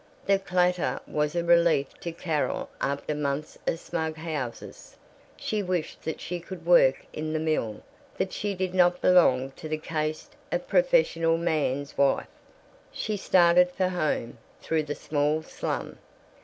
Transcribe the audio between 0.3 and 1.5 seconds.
clatter was a